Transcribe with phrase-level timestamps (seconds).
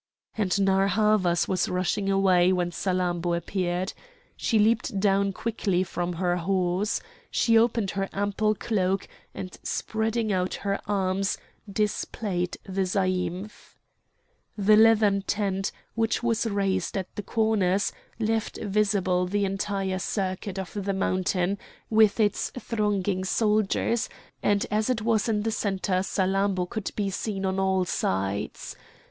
[0.35, 3.93] And Narr' Havas was rushing away when Salammbô appeared.
[4.35, 7.01] She leaped down quickly from her horse.
[7.29, 11.37] She opened her ample cloak and spreading out her arms
[11.71, 13.75] displayed the zaïmph.
[14.57, 20.73] The leathern tent, which was raised at the corners, left visible the entire circuit of
[20.73, 21.59] the mountain
[21.91, 24.09] with its thronging soldiers,
[24.41, 28.75] and as it was in the centre Salammbô could be seen on all sides.